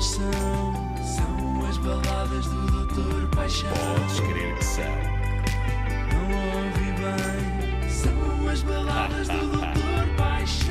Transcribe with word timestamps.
baladas 0.00 0.06
são, 0.06 0.32
são 1.04 1.66
as 1.68 1.76
baladas 1.78 2.46
do 2.46 2.66
Doutor 2.66 3.28
Paixão. 3.36 3.70
Podes 3.70 4.20
crer 4.20 4.56
que 4.56 4.64
são. 4.64 4.84
Não 6.12 6.30
ouvi 6.64 6.92
bem, 6.92 7.90
são 7.90 8.48
as 8.48 8.62
baladas 8.62 9.28
do 9.28 9.38
Doutor 9.38 10.06
Paixão. 10.16 10.70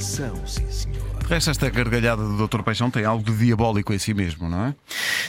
São, 0.00 0.46
sim, 0.46 0.70
senhor. 0.70 1.00
De 1.20 1.26
resto, 1.26 1.50
esta 1.50 1.68
gargalhada 1.68 2.22
do 2.22 2.48
Dr. 2.48 2.62
Paixão 2.62 2.90
tem 2.90 3.04
algo 3.04 3.22
de 3.22 3.36
diabólico 3.36 3.92
em 3.92 3.98
si 3.98 4.14
mesmo, 4.14 4.48
não 4.48 4.66
é? 4.66 4.74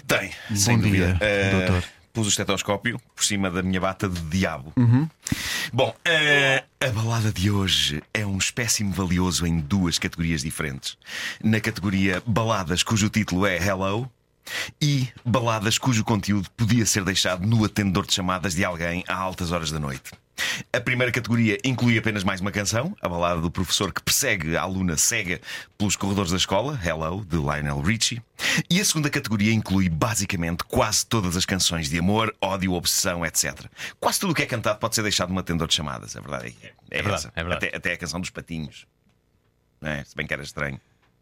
Tem, 0.08 0.32
Bom 0.50 0.56
sem 0.56 0.80
dia, 0.80 1.08
dúvida. 1.10 1.18
Eh, 1.22 1.52
doutor. 1.52 1.84
Pus 2.14 2.28
o 2.28 2.30
estetoscópio 2.30 3.00
por 3.16 3.24
cima 3.24 3.50
da 3.50 3.62
minha 3.62 3.80
bata 3.80 4.10
de 4.10 4.20
diabo. 4.22 4.74
Uhum. 4.76 5.10
Bom, 5.72 5.96
eh, 6.04 6.64
a 6.80 6.88
balada 6.90 7.32
de 7.32 7.50
hoje 7.50 8.04
é 8.14 8.26
um 8.26 8.38
espécime 8.38 8.92
valioso 8.92 9.46
em 9.46 9.60
duas 9.60 9.98
categorias 9.98 10.42
diferentes. 10.42 10.98
Na 11.44 11.60
categoria 11.60 12.22
baladas 12.26 12.84
cujo 12.84 13.10
título 13.10 13.46
é 13.46 13.58
Hello. 13.58 14.10
E 14.82 15.08
baladas 15.24 15.78
cujo 15.78 16.04
conteúdo 16.04 16.50
podia 16.58 16.86
ser 16.86 17.04
deixado 17.04 17.46
no 17.46 17.64
atendedor 17.64 18.06
de 18.06 18.14
chamadas 18.14 18.56
de 18.56 18.66
alguém 18.66 19.04
a 19.08 19.16
altas 19.16 19.52
horas 19.52 19.72
da 19.72 19.80
noite. 19.80 20.12
A 20.74 20.80
primeira 20.80 21.12
categoria 21.12 21.58
inclui 21.64 21.98
apenas 21.98 22.24
mais 22.24 22.42
uma 22.42 22.52
canção, 22.52 22.96
a 23.02 23.10
balada 23.10 23.42
do 23.42 23.52
professor 23.52 23.92
que 23.94 24.02
persegue 24.02 24.56
a 24.56 24.62
aluna 24.62 24.98
cega 24.98 25.40
pelos 25.78 25.96
corredores 25.96 26.32
da 26.32 26.38
escola, 26.38 26.80
Hello, 26.84 27.26
de 27.26 27.38
Lionel 27.38 27.82
Richie. 27.82 28.22
E 28.70 28.80
a 28.80 28.86
segunda 28.86 29.10
categoria 29.10 29.54
inclui 29.54 29.90
basicamente 29.90 30.64
quase 30.64 31.06
todas 31.06 31.36
as 31.38 31.46
canções 31.46 31.90
de 31.90 32.00
amor, 32.00 32.36
ódio, 32.42 32.74
obsessão, 32.74 33.26
etc. 33.26 33.66
Quase 34.00 34.20
tudo 34.20 34.32
o 34.32 34.36
que 34.36 34.44
é 34.44 34.46
cantado 34.46 34.80
pode 34.80 34.96
ser 34.96 35.04
deixado 35.04 35.32
num 35.32 35.40
atendedor 35.40 35.68
de 35.68 35.76
chamadas, 35.76 36.16
a 36.16 36.22
verdade 36.22 36.56
é, 36.62 36.72
é, 36.90 37.02
verdade, 37.02 37.16
essa. 37.16 37.34
é 37.36 37.44
verdade. 37.44 37.66
Até, 37.68 37.78
até 37.78 37.94
a 37.94 37.98
canção 37.98 38.20
dos 38.20 38.30
patinhos. 38.30 38.86
É? 39.82 40.04
Se 40.04 40.16
bem 40.16 40.28
que 40.28 40.34
era 40.34 40.44
estranho. 40.44 40.80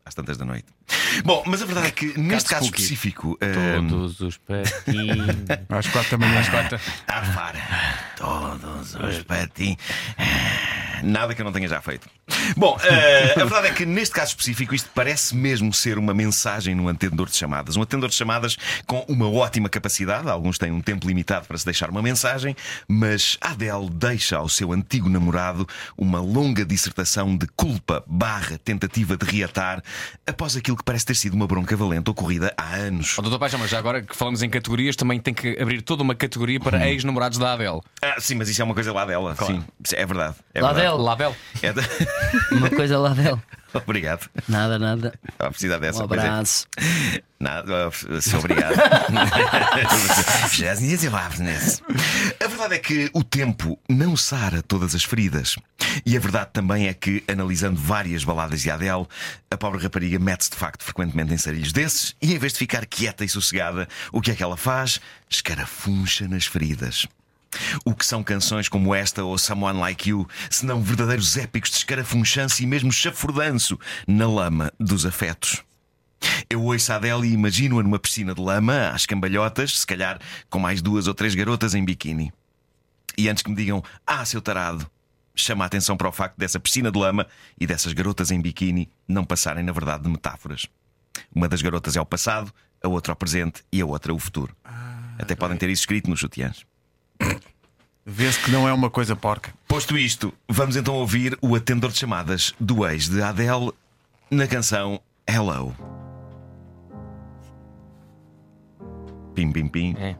Às 0.09 0.16
tantas 0.16 0.38
da 0.40 0.44
noite. 0.45 0.66
Bom, 1.23 1.44
mas 1.45 1.62
a 1.62 1.66
verdade 1.68 1.88
é 1.88 1.91
que 1.91 2.17
neste 2.20 2.50
caso 2.50 2.66
cookie. 2.66 2.81
específico. 2.81 3.38
hum, 3.80 3.88
Todos 3.88 4.20
os 4.22 4.38
patinhos. 4.38 5.28
Às 5.70 5.88
quatro 5.88 6.17
da 6.17 6.25
manhã. 6.25 6.39
Arfar 7.08 8.16
todos 8.17 8.95
os 8.95 9.22
patins. 9.23 9.78
Nada 11.03 11.36
que 11.36 11.42
eu 11.42 11.45
não 11.45 11.52
tenha 11.52 11.67
já 11.67 11.80
feito. 11.80 12.09
Bom, 12.56 12.78
eh, 12.84 13.34
a 13.34 13.45
verdade 13.45 13.68
é 13.68 13.72
que 13.73 13.86
neste 13.86 14.14
caso 14.16 14.30
específico 14.32 14.73
isto 14.76 14.90
parece 14.94 15.36
mesmo 15.36 15.73
ser 15.73 15.98
uma 15.98 16.14
mensagem 16.14 16.76
num 16.76 16.88
atendedor 16.88 17.30
de 17.30 17.36
chamadas. 17.36 17.76
Um 17.78 17.81
atendedor 17.81 18.09
de 18.09 18.16
chamadas 18.16 18.58
com 18.86 19.06
uma 19.08 19.30
ótima 19.30 19.70
capacidade. 19.70 20.30
Alguns 20.30 20.58
têm 20.58 20.72
um 20.72 20.81
tempo 20.81 21.08
limitado 21.08 21.46
para 21.48 21.58
se 21.58 21.66
deixar 21.66 21.90
uma 21.90 22.02
mensagem, 22.02 22.56
mas 22.88 23.38
a 23.42 23.52
Adele 23.52 23.90
deixa 23.92 24.38
ao 24.38 24.48
seu 24.50 24.72
antigo 24.72 25.09
namorado 25.09 25.68
uma 25.98 26.20
longa 26.22 26.66
dissertação 26.66 27.36
de 27.36 27.48
culpa 27.56 28.04
barra 28.08 28.58
tentativa 28.64 29.16
de 29.18 29.26
reatar 29.26 29.81
após 30.28 30.56
aquilo 30.56 30.78
que 30.78 30.84
parece 30.84 31.06
ter 31.06 31.16
sido 31.16 31.34
uma 31.34 31.48
bronca 31.48 31.76
valente 31.76 32.09
ocorrida 32.09 32.53
há 32.58 32.76
anos. 32.76 33.16
Oh, 33.18 33.22
doutor 33.22 33.40
Paixão, 33.40 33.59
mas 33.59 33.70
já 33.70 33.78
agora 33.80 34.02
que 34.02 34.16
falamos 34.16 34.42
em 34.42 34.50
categorias, 34.50 34.96
também 34.96 35.20
tem 35.20 35.34
que 35.34 35.58
abrir 35.62 35.81
toda 35.81 36.03
uma 36.03 36.16
categoria 36.16 36.59
para 36.59 36.88
ex-namorados 36.90 37.38
da 37.38 37.53
Adele. 37.53 37.81
Ah, 38.02 38.16
sim, 38.20 38.36
mas 38.36 38.50
isso 38.50 38.62
é 38.62 38.66
uma 38.66 38.74
coisa 38.74 38.92
lá 38.94 39.06
dela. 39.06 39.36
Sim, 39.46 39.64
é 39.94 40.06
verdade. 40.06 40.36
É 40.53 40.62
Lá 40.62 40.74
verdade. 40.74 41.36
É 41.62 41.74
da- 41.74 41.81
Uma 42.52 42.69
coisa 42.69 42.97
lá 42.97 43.09
dela. 43.13 43.41
Obrigado. 43.73 44.30
Nada, 44.47 44.80
nada. 44.80 45.13
Estava 45.30 45.49
a 45.49 45.52
precisar 45.52 45.77
dessa 45.77 45.99
Um 45.99 46.02
é. 46.02 46.05
abraço. 46.05 46.67
Nada, 47.39 47.91
sou 48.22 48.39
obrigado. 48.39 48.75
Dizer 50.80 51.09
lá, 51.09 51.30
Vanessa. 51.30 51.81
A 52.44 52.47
verdade 52.47 52.75
é 52.75 52.80
que 52.80 53.09
o 53.13 53.23
tempo 53.23 53.80
não 53.88 54.17
sara 54.17 54.61
todas 54.61 54.95
as 54.95 55.03
feridas. 55.03 55.55
E 56.05 56.17
a 56.17 56.19
verdade 56.19 56.50
também 56.52 56.88
é 56.88 56.94
que, 56.94 57.23
analisando 57.27 57.80
várias 57.80 58.23
baladas 58.23 58.61
de 58.61 58.69
Adele, 58.72 59.07
a 59.50 59.57
pobre 59.57 59.81
rapariga 59.81 60.19
mete-se 60.19 60.50
de 60.50 60.57
facto 60.57 60.83
frequentemente 60.83 61.33
em 61.33 61.38
sarilhos 61.38 61.72
desses 61.72 62.16
e, 62.22 62.33
em 62.33 62.38
vez 62.38 62.53
de 62.53 62.59
ficar 62.59 62.85
quieta 62.85 63.23
e 63.23 63.30
sossegada, 63.30 63.88
o 64.11 64.19
que 64.19 64.31
é 64.31 64.35
que 64.35 64.44
ela 64.44 64.57
faz? 64.57 65.00
Escarafuncha 65.30 66.28
nas 66.28 66.45
feridas. 66.45 67.07
O 67.85 67.94
que 67.94 68.06
são 68.06 68.23
canções 68.23 68.67
como 68.67 68.94
esta 68.94 69.23
ou 69.23 69.38
Someone 69.38 69.79
Like 69.79 70.09
You, 70.09 70.28
senão 70.50 70.81
verdadeiros 70.81 71.38
épicos 71.38 71.69
de 71.69 71.78
escarafunchança 71.78 72.62
e 72.62 72.66
mesmo 72.66 72.91
chafurdanço 72.91 73.79
na 74.07 74.28
lama 74.28 74.72
dos 74.79 75.06
afetos? 75.06 75.63
Eu 76.50 76.63
ouço 76.63 76.91
a 76.91 76.95
Adele 76.95 77.28
e 77.28 77.34
imagino-a 77.34 77.84
numa 77.84 78.00
piscina 78.00 78.34
de 78.34 78.41
lama, 78.41 78.89
às 78.89 79.06
cambalhotas, 79.06 79.79
se 79.79 79.88
calhar 79.88 80.19
com 80.50 80.59
mais 80.59 80.81
duas 80.81 81.07
ou 81.07 81.13
três 81.13 81.34
garotas 81.34 81.73
em 81.73 81.84
biquíni. 81.84 82.34
E 83.18 83.29
antes 83.29 83.44
que 83.44 83.50
me 83.50 83.56
digam, 83.56 83.84
ah, 84.06 84.25
seu 84.25 84.41
tarado, 84.41 84.89
chama 85.35 85.63
a 85.63 85.68
atenção 85.68 85.95
para 85.95 86.09
o 86.09 86.12
facto 86.12 86.38
dessa 86.38 86.59
piscina 86.59 86.91
de 86.91 87.00
lama 87.00 87.25
e 87.59 87.66
dessas 87.66 87.94
garotas 87.94 88.31
em 88.31 88.41
biquíni 88.41 88.89
não 89.07 89.23
passarem, 89.23 89.63
na 89.63 89.72
verdade, 89.72 90.03
de 90.03 90.09
metáforas. 90.09 90.68
Uma 91.34 91.47
das 91.47 91.62
garotas 91.62 91.95
é 91.95 92.01
o 92.01 92.06
passado, 92.06 92.53
a 92.84 92.88
outra 92.88 93.13
o 93.13 93.16
presente 93.16 93.63
e 93.72 93.81
a 93.81 93.85
outra 93.85 94.13
o 94.13 94.19
futuro. 94.19 94.56
Até 95.18 95.35
podem 95.35 95.57
ter 95.57 95.69
isso 95.69 95.81
escrito 95.81 96.09
nos 96.09 96.19
sutiãs. 96.19 96.66
Vê-se 98.12 98.44
que 98.44 98.50
não 98.50 98.68
é 98.68 98.74
uma 98.74 98.90
coisa 98.90 99.16
porca. 99.16 99.53
Posto 99.68 99.96
isto, 99.96 100.34
vamos 100.47 100.75
então 100.75 100.96
ouvir 100.96 101.38
o 101.44 101.53
atendedor 101.53 101.92
de 101.92 102.00
chamadas 102.00 102.56
do 102.59 102.84
ex 102.84 103.08
de 103.08 103.22
Adele 103.22 103.72
na 104.31 104.47
canção 104.47 105.00
Hello. 105.28 105.75
Pim, 109.36 109.52
pim, 109.52 109.68
pim. 109.68 109.96
É. 110.00 110.16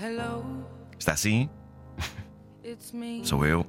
Hello, 0.00 0.64
Está 0.98 1.12
assim? 1.12 1.50
Sou 3.22 3.44
eu. 3.44 3.66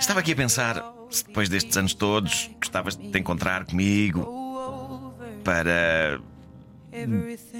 Estava 0.00 0.18
aqui 0.18 0.32
a 0.32 0.36
pensar 0.36 0.84
se 1.10 1.24
depois 1.24 1.48
destes 1.48 1.76
anos 1.76 1.94
todos 1.94 2.50
gostavas 2.58 2.96
de 2.96 3.08
te 3.08 3.18
encontrar 3.20 3.66
comigo 3.66 5.14
para. 5.44 6.20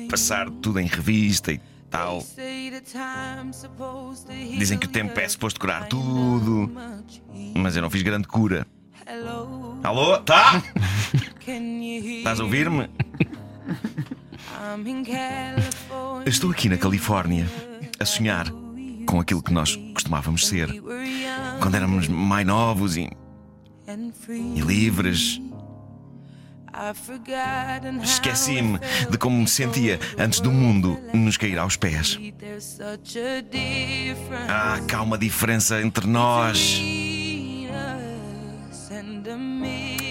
Passar 0.09 0.51
tudo 0.51 0.79
em 0.81 0.87
revista 0.87 1.53
e 1.53 1.61
tal. 1.91 2.25
Dizem 4.59 4.79
que 4.79 4.87
o 4.87 4.89
tempo 4.91 5.19
é 5.19 5.29
suposto 5.29 5.61
curar 5.61 5.89
tudo, 5.89 6.71
mas 7.55 7.77
eu 7.77 7.83
não 7.83 7.91
fiz 7.91 8.03
grande 8.03 8.27
cura. 8.27 8.67
Alô? 9.83 10.19
Tá? 10.19 10.63
Estás 11.47 12.41
a 12.41 12.45
ouvir-me? 12.45 12.89
Estou 16.27 16.51
aqui 16.51 16.69
na 16.69 16.79
Califórnia 16.79 17.47
a 17.99 18.05
sonhar 18.05 18.47
com 19.07 19.21
aquilo 19.21 19.43
que 19.43 19.53
nós 19.53 19.77
costumávamos 19.95 20.47
ser 20.47 20.69
quando 21.61 21.75
éramos 21.75 22.09
mais 22.09 22.47
novos 22.47 22.97
e, 22.97 23.11
e 24.55 24.61
livres. 24.61 25.41
Esqueci-me 28.03 28.79
de 29.11 29.19
como 29.19 29.39
me 29.39 29.49
sentia 29.49 29.99
antes 30.19 30.41
do 30.41 30.51
mundo 30.51 30.99
nos 31.13 31.37
cair 31.37 31.59
aos 31.59 31.77
pés. 31.77 32.19
Ah, 34.49 34.81
cá 34.87 34.99
há 34.99 35.03
uma 35.03 35.19
diferença 35.19 35.81
entre 35.81 36.07
nós 36.07 37.04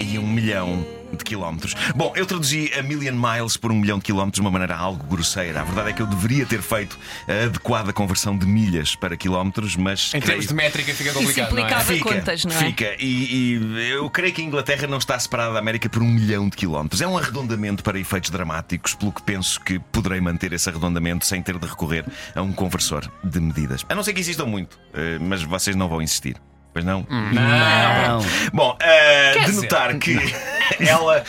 e 0.00 0.18
um 0.18 0.26
milhão 0.26 0.84
de 1.16 1.24
quilómetros. 1.24 1.74
Bom, 1.94 2.12
eu 2.16 2.26
traduzi 2.26 2.72
a 2.76 2.82
million 2.82 3.14
miles 3.14 3.56
por 3.56 3.70
um 3.70 3.76
milhão 3.76 3.98
de 3.98 4.04
quilómetros 4.04 4.34
de 4.34 4.40
uma 4.40 4.50
maneira 4.50 4.76
algo 4.76 5.04
grosseira. 5.06 5.60
A 5.60 5.64
verdade 5.64 5.90
é 5.90 5.92
que 5.92 6.02
eu 6.02 6.06
deveria 6.06 6.44
ter 6.44 6.60
feito 6.60 6.98
a 7.28 7.44
adequada 7.44 7.92
conversão 7.92 8.36
de 8.36 8.44
milhas 8.46 8.94
para 8.96 9.16
quilómetros, 9.16 9.76
mas. 9.76 10.08
Em 10.08 10.20
creio- 10.20 10.24
termos 10.26 10.46
de 10.48 10.54
métrica 10.54 10.92
fica 10.92 11.12
complicado, 11.12 11.50
não 11.52 11.58
é? 11.58 11.60
implicava- 11.62 11.84
Fica, 11.84 12.08
contas, 12.14 12.44
não 12.44 12.52
é? 12.56 12.58
fica. 12.58 12.96
E, 12.98 13.56
e 13.56 13.90
eu 13.92 14.10
creio 14.10 14.34
que 14.34 14.42
a 14.42 14.44
Inglaterra 14.44 14.86
não 14.88 14.98
está 14.98 15.18
separada 15.18 15.52
da 15.54 15.58
América 15.60 15.88
por 15.88 16.02
um 16.02 16.08
milhão 16.08 16.48
de 16.48 16.56
quilómetros. 16.56 17.00
É 17.00 17.06
um 17.06 17.16
arredondamento 17.16 17.82
para 17.82 17.98
efeitos 17.98 18.30
dramáticos, 18.30 18.94
pelo 18.94 19.12
que 19.12 19.22
penso 19.22 19.60
que 19.60 19.78
poderei 19.78 20.20
manter 20.20 20.52
esse 20.52 20.68
arredondamento 20.68 21.24
sem 21.26 21.40
ter 21.42 21.58
de 21.58 21.66
recorrer 21.66 22.04
a 22.34 22.42
um 22.42 22.52
conversor 22.52 23.10
de 23.22 23.40
medidas. 23.40 23.84
A 23.88 23.94
não 23.94 24.02
ser 24.02 24.12
que 24.12 24.20
insistam 24.20 24.46
muito, 24.46 24.78
eh, 24.92 25.18
mas 25.20 25.42
vocês 25.42 25.76
não 25.76 25.88
vão 25.88 26.02
insistir. 26.02 26.36
Pois 26.72 26.84
não? 26.84 27.06
Não. 27.08 28.18
Bom, 28.52 28.70
eh, 28.72 28.73
de 28.73 28.73
dizer- 28.73 28.73
notar 29.64 29.98
que 29.98 30.16
ela, 30.80 31.24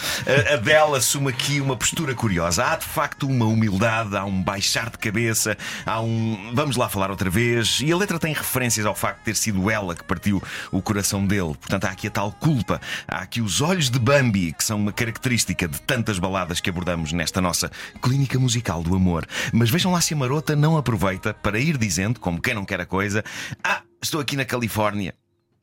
a- 0.50 0.54
a 0.54 0.58
dela, 0.58 0.98
assume 0.98 1.30
aqui 1.30 1.60
uma 1.60 1.76
postura 1.76 2.14
curiosa. 2.14 2.64
Há 2.66 2.76
de 2.76 2.86
facto 2.86 3.28
uma 3.28 3.46
humildade, 3.46 4.16
há 4.16 4.24
um 4.26 4.42
baixar 4.44 4.90
de 4.90 4.98
cabeça, 4.98 5.58
há 5.86 6.02
um 6.02 6.52
vamos 6.54 6.76
lá 6.76 6.88
falar 6.90 7.10
outra 7.12 7.30
vez. 7.30 7.80
E 7.82 7.92
a 7.92 7.98
letra 7.98 8.20
tem 8.20 8.34
referências 8.34 8.86
ao 8.86 8.96
facto 8.96 9.20
de 9.20 9.26
ter 9.26 9.36
sido 9.36 9.70
ela 9.70 9.96
que 9.96 10.04
partiu 10.04 10.42
o 10.72 10.82
coração 10.82 11.26
dele. 11.26 11.56
Portanto, 11.60 11.86
há 11.86 11.90
aqui 11.90 12.08
a 12.08 12.12
tal 12.12 12.32
culpa, 12.32 12.80
há 13.08 13.20
aqui 13.20 13.42
os 13.42 13.62
olhos 13.62 13.90
de 13.90 14.00
Bambi, 14.00 14.54
que 14.54 14.64
são 14.64 14.78
uma 14.78 14.92
característica 14.92 15.68
de 15.68 15.82
tantas 15.82 16.20
baladas 16.20 16.60
que 16.60 16.70
abordamos 16.70 17.12
nesta 17.12 17.42
nossa 17.42 17.72
clínica 18.02 18.40
musical 18.40 18.84
do 18.84 18.96
amor. 18.96 19.26
Mas 19.54 19.70
vejam 19.70 19.92
lá 19.92 20.02
se 20.02 20.14
a 20.14 20.18
marota 20.18 20.56
não 20.56 20.78
aproveita 20.78 21.34
para 21.34 21.60
ir 21.60 21.78
dizendo, 21.78 22.20
como 22.20 22.42
quem 22.42 22.54
não 22.54 22.66
quer 22.66 22.80
a 22.82 22.86
coisa, 22.86 23.24
ah, 23.64 23.82
estou 24.02 24.20
aqui 24.22 24.36
na 24.36 24.46
Califórnia. 24.46 25.14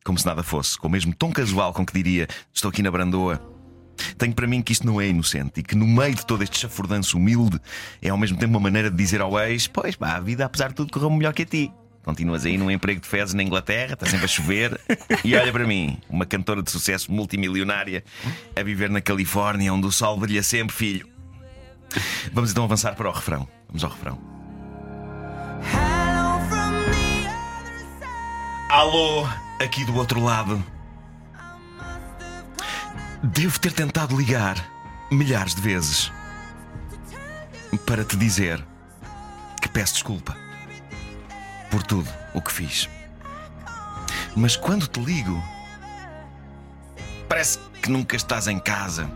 Como 0.04 0.18
se 0.18 0.26
nada 0.26 0.42
fosse, 0.42 0.76
com 0.78 0.88
o 0.88 0.90
mesmo 0.90 1.14
tom 1.14 1.30
casual 1.30 1.72
com 1.72 1.86
que 1.86 1.92
diria 1.92 2.26
estou 2.52 2.70
aqui 2.70 2.82
na 2.82 2.90
Brandoa. 2.90 3.40
Tenho 4.18 4.34
para 4.34 4.46
mim 4.46 4.62
que 4.62 4.72
isto 4.72 4.86
não 4.86 5.00
é 5.00 5.08
inocente 5.08 5.60
e 5.60 5.62
que 5.62 5.76
no 5.76 5.86
meio 5.86 6.14
de 6.14 6.26
todo 6.26 6.42
este 6.42 6.58
chafurdanço 6.58 7.16
humilde 7.16 7.60
é 8.00 8.08
ao 8.08 8.18
mesmo 8.18 8.36
tempo 8.36 8.50
uma 8.50 8.60
maneira 8.60 8.90
de 8.90 8.96
dizer 8.96 9.20
ao 9.20 9.38
ex: 9.38 9.66
Pois 9.66 9.94
pá, 9.94 10.16
a 10.16 10.20
vida 10.20 10.44
apesar 10.44 10.68
de 10.68 10.74
tudo 10.74 10.92
correu 10.92 11.10
melhor 11.10 11.32
que 11.32 11.42
a 11.42 11.46
ti. 11.46 11.72
Continuas 12.02 12.44
aí 12.44 12.58
num 12.58 12.68
emprego 12.68 13.00
de 13.00 13.06
fezes 13.06 13.32
na 13.32 13.44
Inglaterra, 13.44 13.94
está 13.94 14.06
sempre 14.06 14.24
a 14.24 14.28
chover. 14.28 14.80
E 15.24 15.36
olha 15.36 15.52
para 15.52 15.64
mim, 15.64 15.98
uma 16.10 16.26
cantora 16.26 16.60
de 16.60 16.68
sucesso 16.68 17.12
multimilionária 17.12 18.02
a 18.56 18.62
viver 18.64 18.90
na 18.90 19.00
Califórnia, 19.00 19.72
onde 19.72 19.86
o 19.86 19.92
sol 19.92 20.18
brilha 20.18 20.42
sempre, 20.42 20.74
filho. 20.74 21.08
Vamos 22.32 22.50
então 22.50 22.64
avançar 22.64 22.96
para 22.96 23.08
o 23.08 23.12
refrão. 23.12 23.48
Vamos 23.68 23.84
ao 23.84 23.90
refrão. 23.90 24.18
Alô, 28.68 29.28
aqui 29.62 29.84
do 29.84 29.94
outro 29.96 30.20
lado. 30.22 30.62
Devo 33.22 33.58
ter 33.60 33.72
tentado 33.72 34.16
ligar 34.16 34.56
milhares 35.10 35.54
de 35.54 35.60
vezes 35.60 36.10
para 37.86 38.04
te 38.04 38.16
dizer 38.16 38.64
que 39.60 39.68
peço 39.68 39.94
desculpa 39.94 40.36
por 41.70 41.82
tudo 41.82 42.08
o 42.34 42.40
que 42.40 42.50
fiz. 42.50 42.88
Mas 44.34 44.56
quando 44.56 44.86
te 44.86 45.00
ligo, 45.00 45.42
parece 47.28 47.58
que 47.82 47.90
nunca 47.90 48.16
estás 48.16 48.48
em 48.48 48.58
casa. 48.58 49.08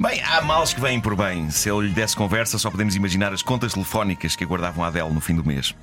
Bem, 0.00 0.20
há 0.22 0.40
males 0.42 0.74
que 0.74 0.80
vêm 0.80 1.00
por 1.00 1.14
bem. 1.14 1.50
Se 1.50 1.68
eu 1.68 1.80
lhe 1.80 1.92
desse 1.92 2.16
conversa, 2.16 2.58
só 2.58 2.70
podemos 2.70 2.96
imaginar 2.96 3.32
as 3.32 3.42
contas 3.42 3.74
telefónicas 3.74 4.34
que 4.34 4.42
aguardavam 4.42 4.84
a 4.84 4.88
Adele 4.88 5.10
no 5.10 5.20
fim 5.20 5.34
do 5.34 5.44
mês. 5.44 5.74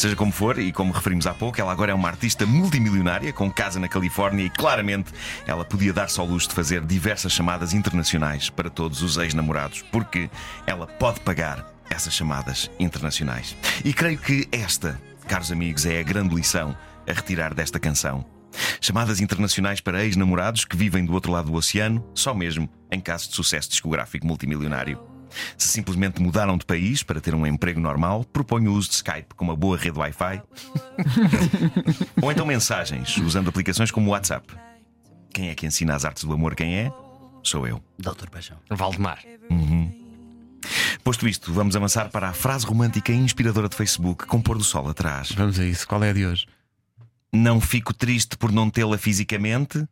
Seja 0.00 0.16
como 0.16 0.32
for, 0.32 0.58
e 0.58 0.72
como 0.72 0.94
referimos 0.94 1.26
há 1.26 1.34
pouco, 1.34 1.60
ela 1.60 1.70
agora 1.70 1.92
é 1.92 1.94
uma 1.94 2.08
artista 2.08 2.46
multimilionária 2.46 3.34
com 3.34 3.52
casa 3.52 3.78
na 3.78 3.86
Califórnia 3.86 4.46
e 4.46 4.48
claramente 4.48 5.12
ela 5.46 5.62
podia 5.62 5.92
dar-se 5.92 6.18
ao 6.18 6.24
luxo 6.24 6.48
de 6.48 6.54
fazer 6.54 6.82
diversas 6.86 7.32
chamadas 7.32 7.74
internacionais 7.74 8.48
para 8.48 8.70
todos 8.70 9.02
os 9.02 9.18
ex-namorados, 9.18 9.82
porque 9.92 10.30
ela 10.66 10.86
pode 10.86 11.20
pagar 11.20 11.70
essas 11.90 12.14
chamadas 12.14 12.70
internacionais. 12.78 13.54
E 13.84 13.92
creio 13.92 14.16
que 14.16 14.48
esta, 14.50 14.98
caros 15.28 15.52
amigos, 15.52 15.84
é 15.84 16.00
a 16.00 16.02
grande 16.02 16.34
lição 16.34 16.74
a 17.06 17.12
retirar 17.12 17.52
desta 17.52 17.78
canção. 17.78 18.24
Chamadas 18.80 19.20
internacionais 19.20 19.82
para 19.82 20.02
ex-namorados 20.02 20.64
que 20.64 20.78
vivem 20.78 21.04
do 21.04 21.12
outro 21.12 21.30
lado 21.30 21.50
do 21.50 21.58
oceano, 21.58 22.02
só 22.14 22.32
mesmo 22.32 22.70
em 22.90 23.00
caso 23.00 23.28
de 23.28 23.34
sucesso 23.34 23.68
discográfico 23.68 24.26
multimilionário. 24.26 25.19
Se 25.56 25.68
simplesmente 25.68 26.20
mudaram 26.20 26.56
de 26.56 26.64
país 26.64 27.02
para 27.02 27.20
ter 27.20 27.34
um 27.34 27.46
emprego 27.46 27.80
normal, 27.80 28.24
proponho 28.24 28.72
o 28.72 28.74
uso 28.74 28.88
de 28.88 28.96
Skype 28.96 29.34
com 29.34 29.44
uma 29.44 29.56
boa 29.56 29.76
rede 29.76 29.98
Wi-Fi. 29.98 30.42
Ou 32.22 32.32
então 32.32 32.46
mensagens, 32.46 33.16
usando 33.18 33.48
aplicações 33.48 33.90
como 33.90 34.08
o 34.08 34.10
WhatsApp. 34.10 34.46
Quem 35.32 35.48
é 35.48 35.54
que 35.54 35.66
ensina 35.66 35.94
as 35.94 36.04
artes 36.04 36.24
do 36.24 36.32
amor? 36.32 36.54
Quem 36.54 36.76
é? 36.76 36.92
Sou 37.42 37.66
eu. 37.66 37.82
Doutor 37.98 38.28
Paixão. 38.28 38.56
Valdemar. 38.68 39.20
Posto 41.02 41.26
isto, 41.26 41.52
vamos 41.52 41.74
avançar 41.74 42.10
para 42.10 42.28
a 42.28 42.32
frase 42.32 42.66
romântica 42.66 43.12
e 43.12 43.16
inspiradora 43.16 43.68
de 43.68 43.76
Facebook 43.76 44.26
com 44.26 44.40
pôr 44.40 44.58
do 44.58 44.64
sol 44.64 44.88
atrás. 44.88 45.32
Vamos 45.32 45.58
a 45.58 45.64
isso. 45.64 45.86
Qual 45.88 46.02
é 46.04 46.10
a 46.10 46.12
de 46.12 46.26
hoje? 46.26 46.46
Não 47.32 47.60
fico 47.60 47.94
triste 47.94 48.36
por 48.36 48.52
não 48.52 48.68
tê-la 48.68 48.98
fisicamente. 48.98 49.86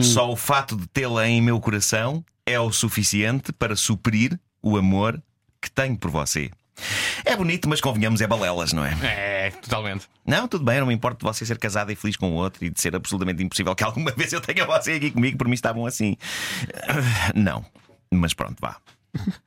Só 0.00 0.30
o 0.30 0.36
fato 0.36 0.76
de 0.76 0.86
tê-la 0.88 1.26
em 1.28 1.40
meu 1.40 1.60
coração 1.60 2.24
é 2.44 2.58
o 2.58 2.72
suficiente 2.72 3.52
para 3.52 3.76
suprir 3.76 4.38
o 4.68 4.76
amor 4.76 5.20
que 5.60 5.70
tenho 5.70 5.96
por 5.96 6.10
você. 6.10 6.50
É 7.24 7.34
bonito, 7.34 7.68
mas 7.68 7.80
convenhamos, 7.80 8.20
é 8.20 8.26
balelas, 8.26 8.72
não 8.72 8.84
é? 8.84 8.96
É, 9.02 9.50
totalmente. 9.50 10.08
Não, 10.24 10.46
tudo 10.46 10.64
bem, 10.64 10.76
eu 10.76 10.80
não 10.82 10.86
me 10.88 10.94
importo 10.94 11.18
de 11.18 11.24
você 11.24 11.44
ser 11.44 11.58
casada 11.58 11.92
e 11.92 11.96
feliz 11.96 12.16
com 12.16 12.30
o 12.30 12.34
outro 12.34 12.64
e 12.64 12.70
de 12.70 12.80
ser 12.80 12.94
absolutamente 12.94 13.42
impossível 13.42 13.74
que 13.74 13.82
alguma 13.82 14.12
vez 14.16 14.32
eu 14.32 14.40
tenha 14.40 14.64
você 14.64 14.92
aqui 14.92 15.10
comigo, 15.10 15.36
por 15.36 15.48
mim 15.48 15.54
estavam 15.54 15.84
assim. 15.86 16.16
Ah, 16.86 17.32
Não, 17.34 17.64
mas 18.12 18.32
pronto, 18.32 18.56
vá. 18.60 18.76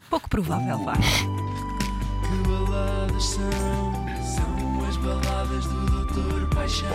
Pouco 0.09 0.29
provável, 0.29 0.83
vá. 0.83 0.93
Que 0.93 2.49
baladas 2.49 3.23
são? 3.23 3.93
São 4.35 4.85
as 4.89 4.97
baladas 4.97 5.65
do 5.67 5.85
Doutor 5.85 6.49
Paixão. 6.49 6.89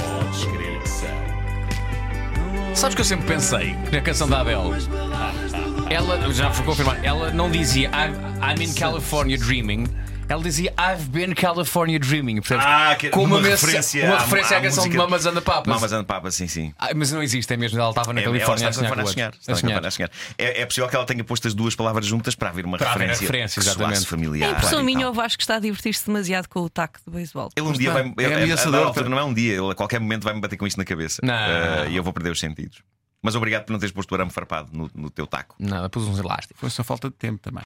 Sabes 2.74 2.94
que 2.94 3.00
eu 3.00 3.04
sempre 3.06 3.26
pensei 3.26 3.74
que 3.86 3.90
na 3.96 4.02
canção 4.02 4.28
da 4.28 4.40
Adele, 4.42 4.74
As 4.74 4.86
baladas 4.86 5.52
do 5.52 5.58
Doutor 5.62 5.65
ela, 5.90 6.32
já 6.32 6.50
foi 6.50 6.64
confirmado, 6.64 6.98
ela 7.04 7.30
não 7.30 7.50
dizia 7.50 7.88
"I've- 7.88 8.16
I'm 8.42 8.62
in 8.64 8.74
California 8.74 9.38
dreaming. 9.38 9.86
Ela 10.28 10.42
dizia 10.42 10.74
I've 10.76 11.04
been 11.08 11.32
California 11.34 12.00
dreaming. 12.00 12.36
Percebes? 12.40 12.64
Ah, 12.66 12.96
que- 12.98 13.10
Com 13.10 13.22
uma, 13.22 13.36
uma 13.38 13.46
referência 13.48 14.04
uma 14.06 14.18
referência 14.18 14.56
à, 14.56 14.58
à 14.58 14.62
canção 14.62 14.84
música- 14.84 14.90
de 14.90 14.96
Mamas 14.98 15.24
and 15.24 15.34
the 15.34 15.40
Papas. 15.40 15.72
Mamas 15.72 15.92
and 15.92 16.02
Papas, 16.04 16.34
sim, 16.34 16.48
sim. 16.48 16.74
Ah, 16.76 16.88
mas 16.96 17.12
não 17.12 17.22
existe, 17.22 17.54
é 17.54 17.56
mesmo. 17.56 17.78
Ela 17.78 17.90
estava 17.90 18.12
na 18.12 18.20
É, 18.20 18.24
Califórnia 18.24 18.64
ela 18.64 18.70
a 18.70 18.72
sonhar 18.72 18.92
a 18.92 18.96
com 18.96 19.06
sonhar, 19.06 19.26
outros. 19.28 19.40
está 19.42 19.52
A 19.52 19.54
a 19.54 19.58
sonhar. 19.58 19.86
a 19.86 19.90
sonhar. 19.92 20.10
É, 20.36 20.62
é 20.62 20.66
possível 20.66 20.88
que 20.90 20.96
ela 20.96 21.04
tenha 21.06 21.22
posto 21.22 21.46
as 21.46 21.54
duas 21.54 21.76
palavras 21.76 22.04
juntas 22.06 22.34
para 22.34 22.48
haver 22.48 22.64
uma 22.64 22.76
Para 22.76 22.88
haver 22.90 23.02
referência. 23.10 23.20
referência, 23.22 23.60
que 23.60 23.64
soasse 23.66 23.78
exatamente. 23.80 24.06
familiar. 24.08 24.48
A 24.48 24.52
impressão 24.54 24.80
e 24.80 24.82
minha, 24.82 25.04
eu 25.04 25.20
acho 25.20 25.36
que 25.38 25.44
está 25.44 25.54
a 25.56 25.60
divertir-se 25.60 26.04
demasiado 26.06 26.48
com 26.48 26.58
o 26.60 26.68
taco 26.68 26.98
de 27.06 27.12
beisebol. 27.14 27.50
Ele 27.54 27.66
um 27.68 27.72
dia 27.72 27.92
vai. 27.92 28.12
É 28.18 28.34
ameaçador, 28.34 29.08
não 29.08 29.18
é 29.20 29.22
um 29.22 29.32
dia, 29.32 29.54
ele 29.54 29.70
a 29.70 29.74
qualquer 29.76 30.00
momento 30.00 30.24
vai-me 30.24 30.40
bater 30.40 30.56
com 30.56 30.66
isto 30.66 30.76
na 30.76 30.84
cabeça. 30.84 31.22
Ah, 31.24 31.86
e 31.88 31.94
eu 31.96 32.02
vou 32.02 32.12
perder 32.12 32.30
os 32.32 32.40
sentidos. 32.40 32.78
Mas 33.26 33.34
obrigado 33.34 33.64
por 33.64 33.72
não 33.72 33.80
teres 33.80 33.92
posto 33.92 34.12
o 34.12 34.14
arame 34.14 34.30
farpado 34.30 34.70
no, 34.72 34.88
no 34.94 35.10
teu 35.10 35.26
taco. 35.26 35.56
Nada, 35.58 35.90
pus 35.90 36.04
uns 36.04 36.20
elásticos. 36.20 36.60
Foi 36.60 36.70
só 36.70 36.84
falta 36.84 37.08
de 37.08 37.16
tempo 37.16 37.40
também. 37.42 37.54